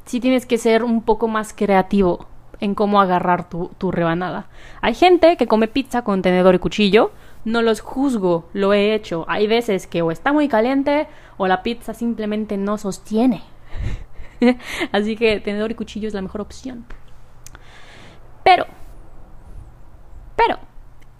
[0.04, 2.26] sí tienes que ser un poco más creativo
[2.60, 4.46] en cómo agarrar tu, tu, rebanada.
[4.80, 7.10] Hay gente que come pizza con tenedor y cuchillo.
[7.44, 9.26] No los juzgo, lo he hecho.
[9.28, 13.42] Hay veces que o está muy caliente o la pizza simplemente no sostiene.
[14.92, 16.86] Así que tenedor y cuchillo es la mejor opción.
[18.42, 18.66] Pero,
[20.36, 20.58] pero,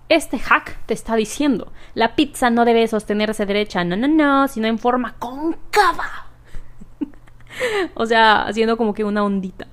[0.09, 4.67] este hack te está diciendo, la pizza no debe sostenerse derecha, no, no, no, sino
[4.67, 6.27] en forma cóncava.
[7.95, 9.67] o sea, haciendo como que una ondita.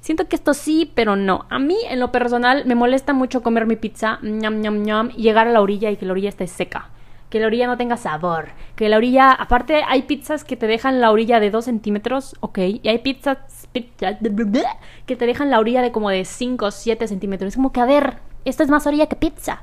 [0.00, 1.46] Siento que esto sí, pero no.
[1.50, 5.22] A mí, en lo personal, me molesta mucho comer mi pizza, ñam, ñam, ñam, y
[5.22, 6.90] llegar a la orilla y que la orilla esté seca.
[7.30, 8.48] Que la orilla no tenga sabor.
[8.74, 12.58] Que la orilla, aparte, hay pizzas que te dejan la orilla de 2 centímetros, ok.
[12.82, 13.38] Y hay pizzas,
[13.72, 17.48] que te dejan la orilla de como de 5 o 7 centímetros.
[17.48, 19.62] Es como que, a ver, esto es más orilla que pizza.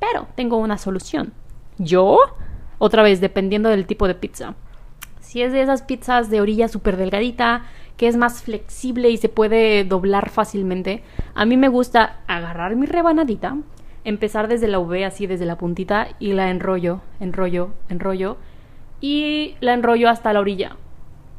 [0.00, 1.32] Pero tengo una solución.
[1.78, 2.18] Yo,
[2.78, 4.54] otra vez, dependiendo del tipo de pizza
[5.26, 7.64] si es de esas pizzas de orilla súper delgadita,
[7.96, 11.02] que es más flexible y se puede doblar fácilmente,
[11.34, 13.56] a mí me gusta agarrar mi rebanadita,
[14.06, 18.38] empezar desde la V, así desde la puntita, y la enrollo, enrollo, enrollo,
[19.00, 20.76] y la enrollo hasta la orilla.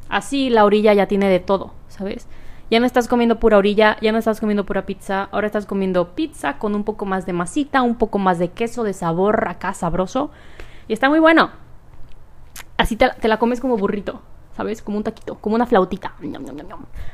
[0.08, 2.28] Así la orilla ya tiene de todo, ¿sabes?
[2.70, 6.14] Ya no estás comiendo pura orilla, ya no estás comiendo pura pizza, ahora estás comiendo
[6.14, 9.74] pizza con un poco más de masita, un poco más de queso, de sabor acá
[9.74, 10.30] sabroso.
[10.86, 11.50] Y está muy bueno
[12.78, 14.22] así te, la comes como burrito,
[14.56, 14.80] ¿sabes?
[14.80, 16.14] Como un taquito, como una flautita.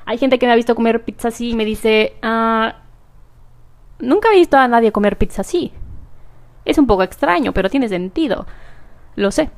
[0.04, 2.76] Hay gente que me ha visto comer pizza así y me dice, ah,
[3.98, 5.72] nunca he visto a nadie comer pizza así.
[6.64, 8.46] Es un poco extraño, pero tiene sentido.
[9.16, 9.50] Lo sé.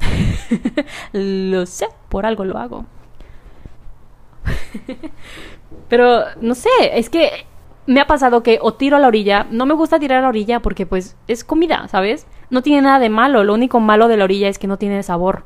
[1.12, 2.86] lo sé, por algo lo hago.
[5.88, 7.46] pero no sé, es que
[7.86, 10.28] me ha pasado que o tiro a la orilla, no me gusta tirar a la
[10.28, 12.26] orilla porque pues es comida, ¿sabes?
[12.50, 15.02] No tiene nada de malo, lo único malo de la orilla es que no tiene
[15.02, 15.44] sabor.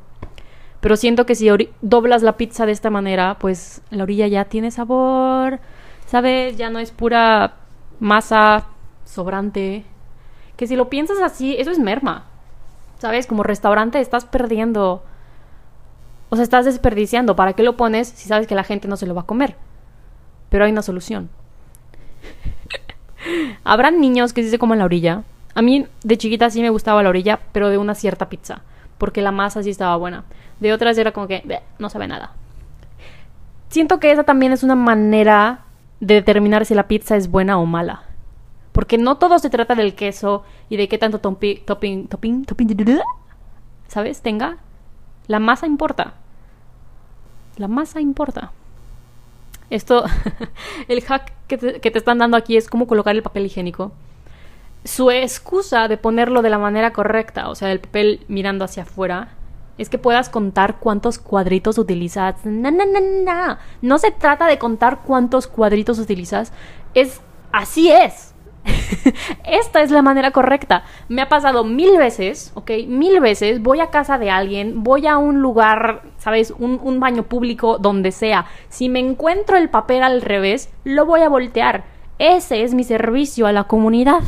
[0.79, 1.49] Pero siento que si
[1.81, 5.59] doblas la pizza de esta manera, pues la orilla ya tiene sabor,
[6.05, 6.57] ¿sabes?
[6.57, 7.55] Ya no es pura
[7.99, 8.65] masa
[9.05, 9.83] sobrante.
[10.55, 12.25] Que si lo piensas así, eso es merma.
[12.99, 13.27] ¿Sabes?
[13.27, 15.03] Como restaurante estás perdiendo.
[16.29, 17.35] O sea, estás desperdiciando.
[17.35, 19.55] ¿Para qué lo pones si sabes que la gente no se lo va a comer?
[20.49, 21.29] Pero hay una solución.
[23.63, 25.23] Habrán niños que sí se comen la orilla.
[25.53, 28.61] A mí de chiquita sí me gustaba la orilla, pero de una cierta pizza.
[28.97, 30.23] Porque la masa sí estaba buena.
[30.59, 32.31] De otras era como que no sabe nada.
[33.69, 35.66] Siento que esa también es una manera
[35.99, 38.03] de determinar si la pizza es buena o mala.
[38.71, 42.45] Porque no todo se trata del queso y de qué tanto topping, topping, topping,
[43.87, 44.21] ¿sabes?
[44.21, 44.57] Tenga.
[45.27, 46.13] La masa importa.
[47.57, 48.51] La masa importa.
[49.69, 50.05] Esto,
[50.87, 53.91] el hack que te, que te están dando aquí es cómo colocar el papel higiénico.
[54.83, 59.29] Su excusa de ponerlo de la manera correcta, o sea, el papel mirando hacia afuera,
[59.77, 62.45] es que puedas contar cuántos cuadritos utilizas.
[62.45, 63.57] No, no, no, no.
[63.81, 66.51] No se trata de contar cuántos cuadritos utilizas.
[66.93, 68.33] Es así es.
[69.45, 70.83] Esta es la manera correcta.
[71.07, 72.71] Me ha pasado mil veces, ¿ok?
[72.87, 73.61] Mil veces.
[73.61, 76.51] Voy a casa de alguien, voy a un lugar, ¿sabes?
[76.57, 78.45] Un, un baño público, donde sea.
[78.69, 81.85] Si me encuentro el papel al revés, lo voy a voltear.
[82.19, 84.21] Ese es mi servicio a la comunidad.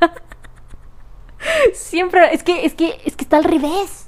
[1.72, 4.07] Siempre, es que, es que, es que está al revés.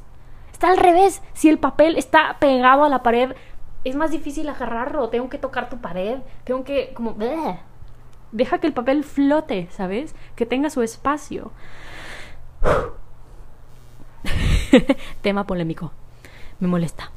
[0.60, 1.22] Está al revés.
[1.32, 3.34] Si el papel está pegado a la pared,
[3.82, 5.08] es más difícil agarrarlo.
[5.08, 6.18] Tengo que tocar tu pared.
[6.44, 7.16] Tengo que, como,
[8.30, 10.14] deja que el papel flote, ¿sabes?
[10.36, 11.50] Que tenga su espacio.
[15.22, 15.92] Tema polémico.
[16.58, 17.10] Me molesta.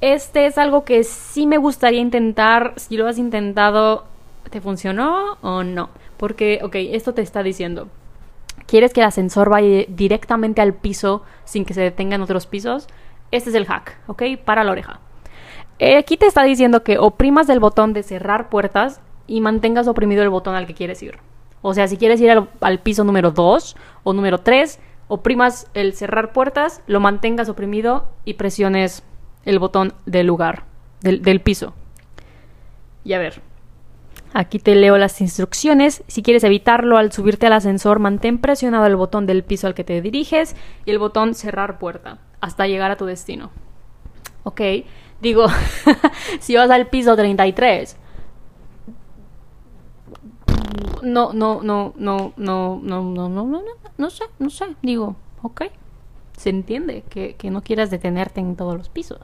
[0.00, 2.72] Este es algo que sí me gustaría intentar.
[2.76, 4.06] Si lo has intentado,
[4.48, 5.90] ¿te funcionó o no?
[6.16, 7.90] Porque, ok, esto te está diciendo.
[8.66, 12.86] ¿Quieres que el ascensor vaya directamente al piso sin que se detenga en otros pisos?
[13.30, 14.22] Este es el hack, ¿ok?
[14.44, 15.00] Para la oreja.
[15.78, 20.22] Eh, aquí te está diciendo que oprimas el botón de cerrar puertas y mantengas oprimido
[20.22, 21.18] el botón al que quieres ir.
[21.62, 26.32] O sea, si quieres ir al, piso número 2 o número 3, oprimas el cerrar
[26.32, 29.02] puertas, lo mantengas oprimido y presiones
[29.44, 30.64] el botón del lugar,
[31.00, 31.74] del, del piso.
[33.02, 33.40] Y a ver,
[34.34, 36.04] aquí te leo las instrucciones.
[36.06, 39.84] Si quieres evitarlo al subirte al ascensor, mantén presionado el botón del piso al que
[39.84, 43.50] te diriges y el botón cerrar puerta hasta llegar a tu destino.
[44.42, 44.60] Ok,
[45.22, 45.46] digo,
[46.40, 47.96] si vas al piso 33
[51.04, 53.62] no, no, no, no, no, no, no, no, no,
[53.96, 54.66] no sé, no sé.
[54.82, 55.64] Digo, ok,
[56.36, 59.20] se entiende que, que no quieras detenerte en todos los pisos.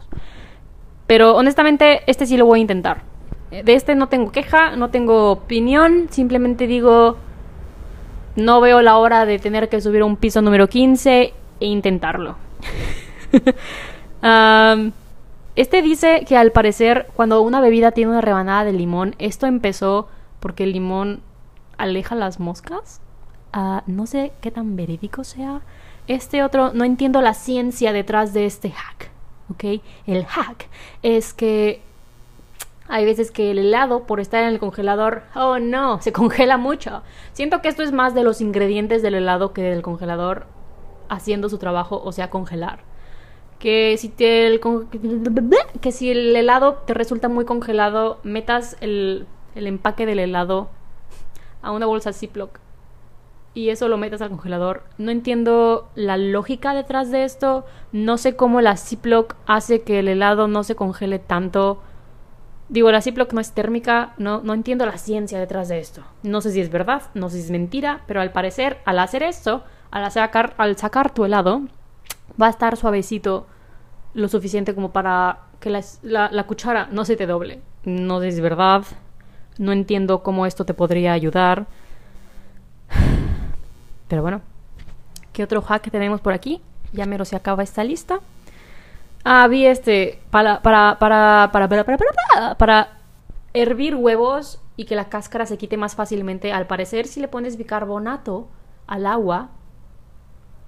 [1.07, 3.10] Pero honestamente, este sí lo voy a intentar.
[3.51, 7.17] De este no tengo queja, no tengo opinión, simplemente digo,
[8.37, 12.37] no veo la hora de tener que subir a un piso número 15 e intentarlo.
[15.57, 20.09] este dice que al parecer cuando una bebida tiene una rebanada de limón, esto empezó
[20.39, 21.21] porque el limón
[21.77, 23.01] aleja las moscas.
[23.53, 25.63] Ah, no sé qué tan verídico sea.
[26.07, 29.11] Este otro, no entiendo la ciencia detrás de este hack.
[29.51, 29.83] ¿Ok?
[30.07, 30.69] El hack
[31.03, 31.83] es que
[32.91, 37.03] hay veces que el helado, por estar en el congelador, oh no, se congela mucho.
[37.33, 40.47] Siento que esto es más de los ingredientes del helado que del congelador
[41.09, 42.81] haciendo su trabajo, o sea, congelar.
[43.59, 44.61] Que si, te el,
[45.81, 50.69] que si el helado te resulta muy congelado, metas el, el empaque del helado
[51.63, 52.59] a una bolsa Ziploc
[53.53, 54.85] y eso lo metes al congelador.
[54.99, 57.65] No entiendo la lógica detrás de esto.
[57.93, 61.81] No sé cómo la Ziploc hace que el helado no se congele tanto.
[62.71, 66.05] Digo, la Ziploc no es térmica, no, no entiendo la ciencia detrás de esto.
[66.23, 69.25] No sé si es verdad, no sé si es mentira, pero al parecer, al hacer
[69.25, 71.63] esto, al sacar, al sacar tu helado,
[72.41, 73.49] va a estar suavecito
[74.15, 75.83] lo suficiente como para que la,
[76.31, 77.61] la cuchara no se te doble.
[77.83, 78.85] No sé si es verdad,
[79.59, 81.67] no entiendo cómo esto te podría ayudar.
[84.07, 84.43] Pero bueno,
[85.33, 86.63] ¿qué otro hack tenemos por aquí?
[86.93, 88.21] Ya mero se acaba esta lista.
[89.25, 92.89] Ah, vi este para para para para para para para, para
[93.53, 96.53] hervir huevos y que la cáscara se quite más fácilmente.
[96.53, 98.49] Al parecer, si le pones bicarbonato
[98.87, 99.51] al agua,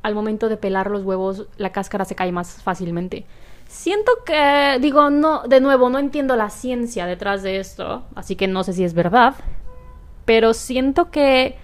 [0.02, 3.24] al momento de pelar los huevos, la cáscara se cae más fácilmente.
[3.66, 8.46] Siento que, digo, no, de nuevo, no entiendo la ciencia detrás de esto, así que
[8.48, 9.34] no sé si es verdad,
[10.26, 11.56] pero siento que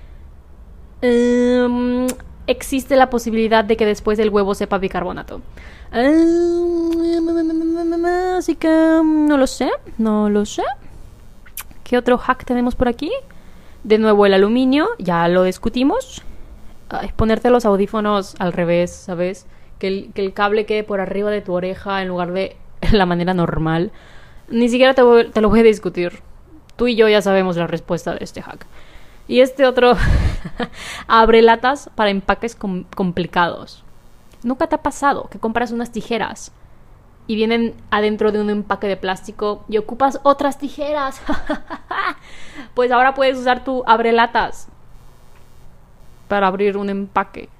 [1.02, 2.06] um,
[2.48, 5.40] existe la posibilidad de que después el huevo sepa bicarbonato.
[8.36, 10.64] así que no lo sé, no lo sé.
[11.84, 13.12] ¿Qué otro hack tenemos por aquí?
[13.84, 16.22] De nuevo el aluminio, ya lo discutimos.
[17.16, 19.46] Ponerte los audífonos al revés, ¿sabes?
[19.78, 22.56] que el, cable quede por arriba de tu oreja en lugar de
[22.92, 23.92] la manera normal.
[24.48, 26.20] Ni siquiera te, lo voy a discutir.
[26.76, 28.66] Tú y yo ya sabemos la respuesta de este hack.
[29.28, 29.94] Y este otro
[31.06, 33.84] abre latas para empaques complicados.
[34.42, 36.50] ¿Nunca te ha pasado que compras unas tijeras
[37.26, 41.20] y vienen adentro de un empaque de plástico y ocupas otras tijeras?
[42.74, 44.68] pues ahora puedes usar tu abre latas
[46.26, 47.50] para abrir un empaque.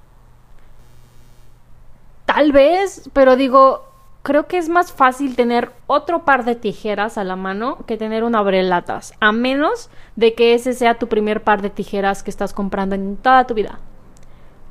[2.25, 3.88] Tal vez, pero digo,
[4.23, 8.25] creo que es más fácil tener otro par de tijeras a la mano que tener
[8.25, 12.53] un abrelatas, a menos de que ese sea tu primer par de tijeras que estás
[12.53, 13.79] comprando en toda tu vida.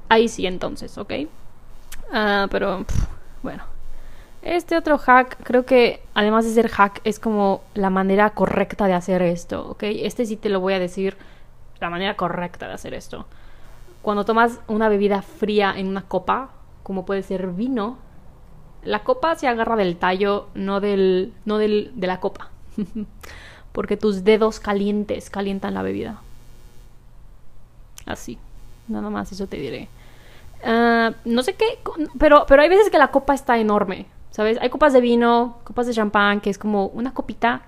[0.09, 1.13] Ahí sí, entonces, ¿ok?
[2.11, 2.85] Ah, pero,
[3.43, 3.63] bueno.
[4.43, 8.93] Este otro hack, creo que además de ser hack, es como la manera correcta de
[8.93, 9.83] hacer esto, ¿ok?
[9.83, 11.17] Este sí te lo voy a decir,
[11.81, 13.25] la manera correcta de hacer esto.
[14.01, 16.51] Cuando tomas una bebida fría en una copa,
[16.83, 17.97] como puede ser vino,
[18.87, 22.49] la copa se agarra del tallo, no del, no del, de la copa.
[23.73, 26.21] Porque tus dedos calientes calientan la bebida.
[28.05, 28.37] Así.
[28.87, 29.89] Nada más eso te diré.
[30.63, 31.79] Ah, no sé qué,
[32.17, 34.57] pero, pero hay veces que la copa está enorme, ¿sabes?
[34.61, 37.63] Hay copas de vino, copas de champán, que es como una copita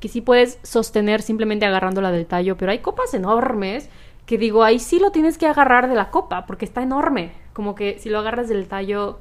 [0.00, 3.88] que sí puedes sostener simplemente agarrándola del tallo, pero hay copas enormes
[4.26, 7.30] que digo, ahí sí lo tienes que agarrar de la copa, porque está enorme.
[7.52, 9.20] Como que si lo agarras del tallo,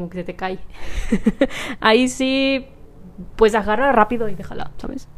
[0.00, 0.58] como que se te cae.
[1.80, 2.66] Ahí sí,
[3.36, 5.08] pues agarra rápido y déjala, ¿sabes?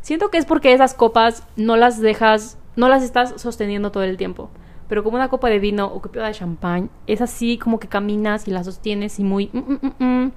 [0.00, 4.16] Siento que es porque esas copas no las dejas, no las estás sosteniendo todo el
[4.16, 4.48] tiempo.
[4.88, 8.48] Pero como una copa de vino o copa de champán, es así como que caminas
[8.48, 9.50] y la sostienes y muy...
[9.52, 10.32] Mm, mm, mm,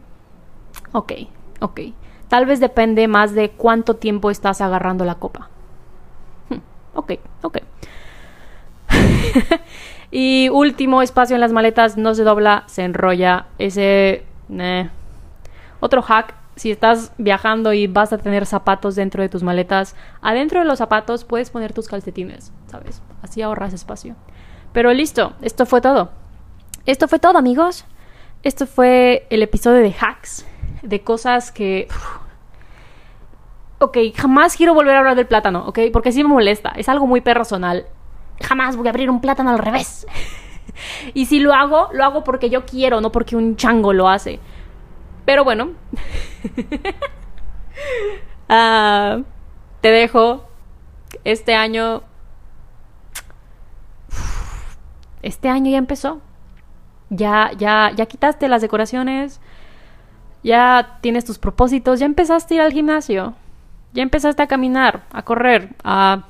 [0.91, 1.13] ok,
[1.61, 1.79] ok.
[2.27, 5.49] Tal vez depende más de cuánto tiempo estás agarrando la copa.
[6.49, 6.59] Hmm,
[6.95, 7.13] ok,
[7.43, 7.57] ok.
[10.11, 13.47] y último espacio en las maletas, no se dobla, se enrolla.
[13.57, 14.25] Ese...
[15.79, 20.59] Otro hack, si estás viajando y vas a tener zapatos dentro de tus maletas, adentro
[20.59, 23.01] de los zapatos puedes poner tus calcetines, ¿sabes?
[23.21, 24.15] Así ahorras espacio.
[24.73, 26.11] Pero listo, esto fue todo.
[26.85, 27.85] Esto fue todo, amigos.
[28.43, 30.45] Esto fue el episodio de hacks,
[30.81, 31.87] de cosas que...
[33.79, 35.79] Ok, jamás quiero volver a hablar del plátano, ¿ok?
[35.91, 37.85] Porque sí me molesta, es algo muy personal.
[38.41, 40.07] Jamás voy a abrir un plátano al revés.
[41.13, 44.39] y si lo hago, lo hago porque yo quiero, no porque un chango lo hace.
[45.25, 45.71] Pero bueno,
[48.49, 49.23] uh,
[49.81, 50.47] te dejo.
[51.23, 52.03] Este año
[55.21, 56.21] este año ya empezó.
[57.09, 59.41] Ya, ya, ya quitaste las decoraciones,
[60.43, 63.33] ya tienes tus propósitos, ya empezaste a ir al gimnasio,
[63.91, 66.23] ya empezaste a caminar, a correr, a,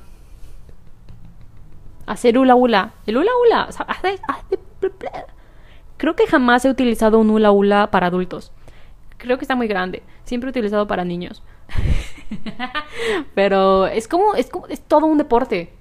[2.12, 2.94] hacer hula hula.
[3.06, 3.70] El hula hula,
[5.98, 8.52] creo que jamás he utilizado un hula hula para adultos.
[9.18, 10.04] Creo que está muy grande.
[10.24, 11.44] Siempre he utilizado para niños.
[13.36, 15.74] Pero es como, es como, es todo un deporte.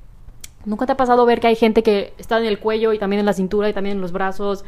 [0.65, 3.21] ¿Nunca te ha pasado ver que hay gente que está en el cuello y también
[3.21, 4.65] en la cintura y también en los brazos?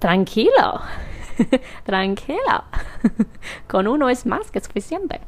[0.00, 0.80] Tranquilo,
[1.84, 2.64] tranquilo.
[3.68, 5.20] Con uno es más que suficiente.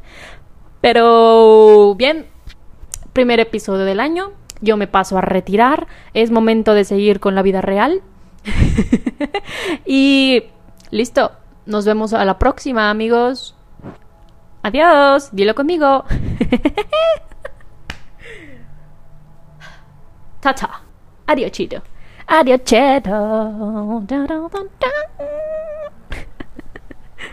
[0.80, 2.26] Pero bien,
[3.12, 4.39] primer episodio del año.
[4.60, 5.86] Yo me paso a retirar.
[6.14, 8.02] Es momento de seguir con la vida real.
[9.86, 10.44] y
[10.90, 11.32] listo.
[11.66, 13.54] Nos vemos a la próxima, amigos.
[14.62, 15.30] Adiós.
[15.32, 16.04] Dilo conmigo.
[20.40, 20.82] Ta-ta.
[21.26, 21.82] Adiocito.
[22.26, 23.10] Adiocito.